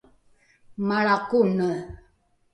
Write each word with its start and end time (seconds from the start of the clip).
malra 0.87 1.15
kone 1.29 1.69